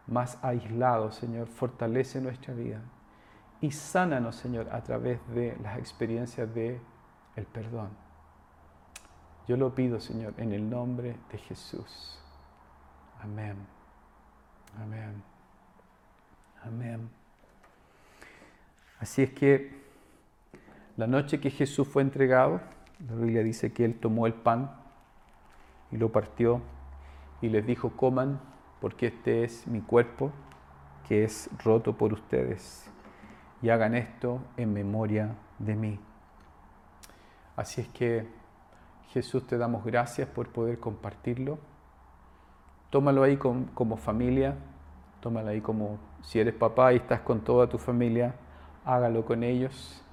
[0.07, 2.81] más aislados, Señor, fortalece nuestra vida.
[3.61, 6.81] Y sánanos, Señor, a través de las experiencias de
[7.35, 7.89] el perdón.
[9.47, 12.19] Yo lo pido, Señor, en el nombre de Jesús.
[13.21, 13.55] Amén.
[14.81, 15.23] Amén.
[16.63, 17.20] Amén.
[19.01, 19.71] Así es que
[20.95, 22.61] la noche que Jesús fue entregado,
[23.09, 24.71] la Biblia dice que Él tomó el pan
[25.91, 26.61] y lo partió
[27.41, 28.39] y les dijo, coman,
[28.79, 30.31] porque este es mi cuerpo
[31.07, 32.91] que es roto por ustedes,
[33.63, 35.99] y hagan esto en memoria de mí.
[37.55, 38.27] Así es que
[39.09, 41.57] Jesús te damos gracias por poder compartirlo.
[42.91, 44.55] Tómalo ahí como familia,
[45.21, 48.35] tómalo ahí como si eres papá y estás con toda tu familia,
[48.85, 50.03] hágalo con ellos.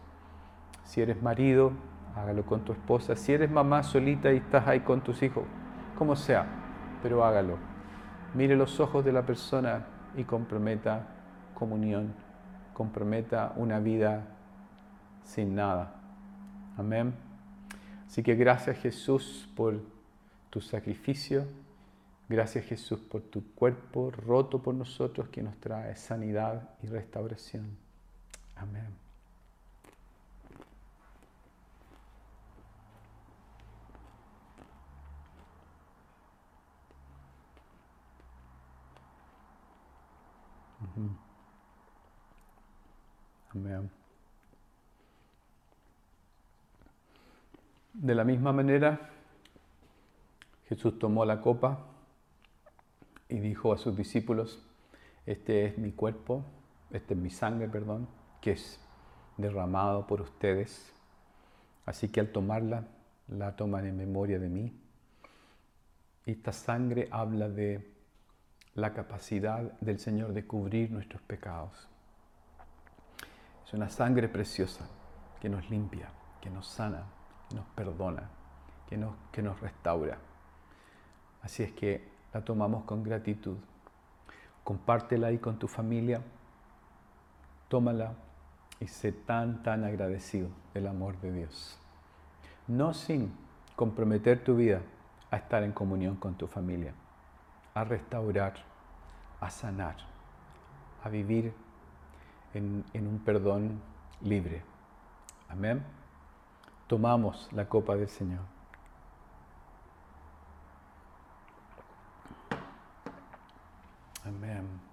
[0.84, 1.72] Si eres marido,
[2.16, 3.16] hágalo con tu esposa.
[3.16, 5.44] Si eres mamá solita y estás ahí con tus hijos,
[5.96, 6.46] como sea,
[7.02, 7.58] pero hágalo.
[8.34, 11.06] Mire los ojos de la persona y comprometa
[11.54, 12.14] comunión,
[12.74, 14.26] comprometa una vida
[15.22, 15.94] sin nada.
[16.76, 17.14] Amén.
[18.06, 19.80] Así que gracias Jesús por
[20.50, 21.46] tu sacrificio.
[22.28, 27.88] Gracias Jesús por tu cuerpo roto por nosotros que nos trae sanidad y restauración.
[28.61, 28.98] Amén.
[43.54, 43.90] Amén.
[47.92, 49.11] De la misma manera,
[50.68, 51.78] Jesús tomó la copa
[53.28, 54.62] y dijo a sus discípulos,
[55.26, 56.44] este es mi cuerpo,
[56.90, 58.06] este es mi sangre, perdón,
[58.51, 58.80] es
[59.36, 60.92] derramado por ustedes.
[61.86, 62.84] Así que al tomarla,
[63.28, 64.72] la toman en memoria de mí.
[66.26, 67.94] Esta sangre habla de
[68.74, 71.88] la capacidad del Señor de cubrir nuestros pecados.
[73.66, 74.86] Es una sangre preciosa
[75.40, 77.05] que nos limpia, que nos sana,
[77.49, 78.30] que nos perdona,
[78.88, 80.18] que nos, que nos restaura.
[81.42, 83.57] Así es que la tomamos con gratitud.
[84.64, 86.20] Compártela ahí con tu familia,
[87.68, 88.14] tómala
[88.80, 91.78] y sé tan, tan agradecido del amor de Dios.
[92.66, 93.32] No sin
[93.76, 94.82] comprometer tu vida
[95.30, 96.92] a estar en comunión con tu familia,
[97.74, 98.54] a restaurar,
[99.40, 99.96] a sanar,
[101.02, 101.52] a vivir
[102.54, 103.80] en, en un perdón
[104.22, 104.62] libre.
[105.48, 105.82] Amén.
[106.86, 108.40] Tomamos la copa del Señor.
[114.24, 114.88] Amén.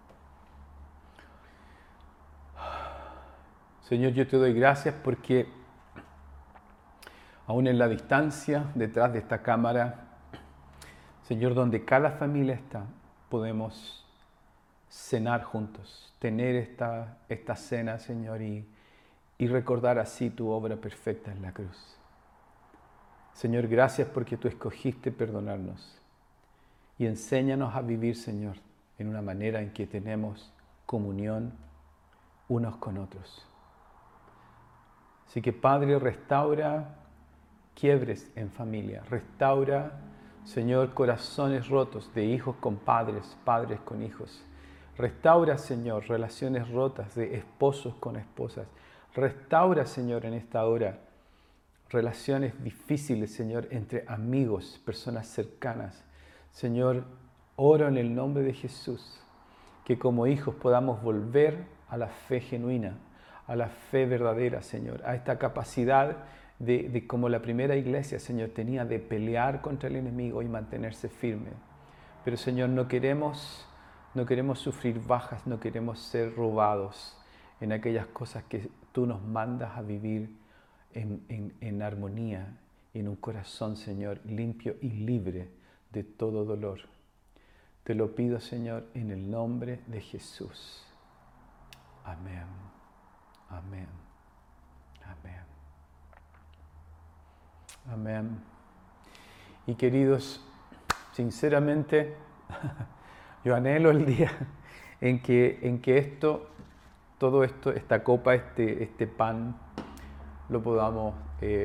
[3.88, 5.48] Señor, yo te doy gracias porque
[7.46, 10.08] aún en la distancia, detrás de esta cámara,
[11.22, 12.88] Señor, donde cada familia está,
[13.30, 14.04] podemos
[14.90, 18.68] cenar juntos, tener esta, esta cena, Señor, y,
[19.38, 21.96] y recordar así tu obra perfecta en la cruz.
[23.34, 26.02] Señor, gracias porque tú escogiste perdonarnos
[26.98, 28.56] y enséñanos a vivir, Señor,
[28.98, 30.52] en una manera en que tenemos
[30.88, 31.54] comunión
[32.48, 33.46] unos con otros.
[35.28, 36.96] Así que Padre, restaura
[37.74, 40.00] quiebres en familia, restaura,
[40.44, 44.46] Señor, corazones rotos de hijos con padres, padres con hijos.
[44.98, 48.68] Restaura, Señor, relaciones rotas de esposos con esposas.
[49.14, 51.00] Restaura, Señor, en esta hora
[51.90, 56.04] relaciones difíciles, Señor, entre amigos, personas cercanas.
[56.52, 57.06] Señor,
[57.56, 59.22] oro en el nombre de Jesús
[59.84, 62.98] que como hijos podamos volver a la fe genuina,
[63.48, 66.18] a la fe verdadera, Señor, a esta capacidad
[66.60, 71.52] de, como la primera iglesia, Señor, tenía de pelear contra el enemigo y mantenerse firme.
[72.24, 73.68] Pero, Señor, no queremos,
[74.14, 77.18] no queremos sufrir bajas, no queremos ser robados
[77.62, 80.36] en aquellas cosas que tú nos mandas a vivir
[80.94, 82.58] en, en, en armonía,
[82.94, 85.50] en un corazón, Señor, limpio y libre
[85.92, 86.80] de todo dolor.
[87.84, 90.84] Te lo pido, Señor, en el nombre de Jesús.
[92.04, 92.75] Amén.
[93.50, 93.88] Amén.
[95.04, 95.44] Amén.
[97.92, 98.44] Amén.
[99.68, 100.44] Y queridos,
[101.14, 102.16] sinceramente,
[103.44, 104.32] yo anhelo el día
[105.02, 106.48] en que, en que esto,
[107.18, 109.56] todo esto, esta copa, este, este pan,
[110.50, 111.64] lo podamos, eh,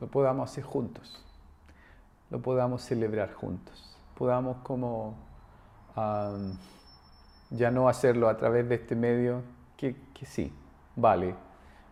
[0.00, 1.24] lo podamos hacer juntos,
[2.30, 5.14] lo podamos celebrar juntos, podamos como
[7.50, 9.42] ya no hacerlo a través de este medio,
[9.92, 10.52] que, sí,
[10.96, 11.34] vale,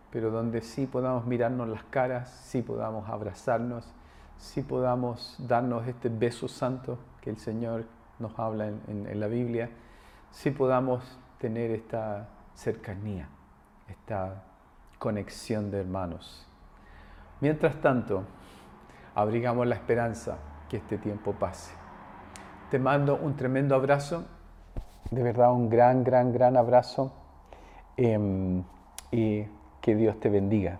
[0.09, 3.93] pero donde sí podamos mirarnos las caras, sí podamos abrazarnos,
[4.37, 7.85] sí podamos darnos este beso santo que el Señor
[8.19, 9.69] nos habla en, la Biblia,
[10.31, 11.03] sí podamos
[11.37, 13.27] tener esta cercanía,
[13.87, 14.43] esta
[14.97, 16.47] conexión de hermanos.
[17.41, 18.23] Mientras tanto,
[19.13, 20.37] abrigamos la esperanza
[20.69, 21.73] que este tiempo pase.
[22.71, 24.25] Te mando un tremendo abrazo,
[25.11, 27.22] de verdad un gran, gran, gran abrazo
[27.97, 28.63] Em,
[29.11, 29.43] y
[29.81, 30.79] que Dios te bendiga,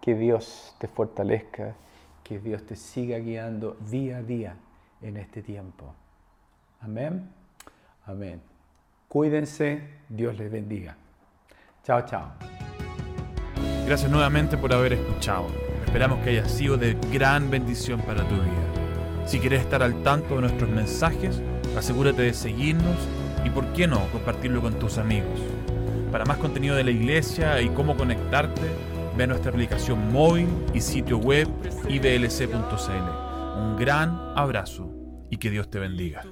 [0.00, 1.74] que Dios te fortalezca,
[2.22, 4.56] que Dios te siga guiando día a día
[5.00, 5.94] en este tiempo.
[6.80, 7.30] Amén.
[8.04, 8.40] Amén.
[9.08, 10.96] Cuídense, Dios les bendiga.
[11.84, 12.32] Chao, chao.
[13.86, 15.46] Gracias nuevamente por haber escuchado.
[15.84, 19.26] Esperamos que haya sido de gran bendición para tu vida.
[19.26, 21.40] Si quieres estar al tanto de nuestros mensajes,
[21.76, 22.96] asegúrate de seguirnos
[23.44, 25.40] y, por qué no, compartirlo con tus amigos.
[26.10, 28.62] Para más contenido de la iglesia y cómo conectarte,
[29.16, 31.48] ve nuestra aplicación móvil y sitio web
[31.88, 33.58] iblc.cl.
[33.58, 34.90] Un gran abrazo
[35.30, 36.24] y que Dios te bendiga.